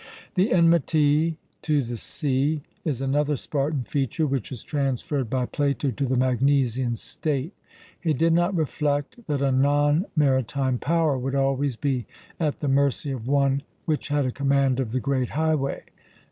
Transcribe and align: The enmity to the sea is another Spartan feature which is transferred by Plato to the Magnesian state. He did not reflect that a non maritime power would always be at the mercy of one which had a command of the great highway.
The 0.33 0.51
enmity 0.51 1.37
to 1.61 1.83
the 1.83 1.95
sea 1.95 2.63
is 2.83 3.03
another 3.03 3.35
Spartan 3.35 3.83
feature 3.83 4.25
which 4.25 4.51
is 4.51 4.63
transferred 4.63 5.29
by 5.29 5.45
Plato 5.45 5.91
to 5.91 6.05
the 6.07 6.17
Magnesian 6.17 6.95
state. 6.95 7.53
He 8.01 8.11
did 8.11 8.33
not 8.33 8.57
reflect 8.57 9.19
that 9.27 9.43
a 9.43 9.51
non 9.51 10.07
maritime 10.15 10.79
power 10.79 11.19
would 11.19 11.35
always 11.35 11.75
be 11.75 12.07
at 12.39 12.61
the 12.61 12.67
mercy 12.67 13.11
of 13.11 13.27
one 13.27 13.61
which 13.85 14.07
had 14.07 14.25
a 14.25 14.31
command 14.31 14.79
of 14.79 14.91
the 14.91 14.99
great 14.99 15.29
highway. 15.29 15.83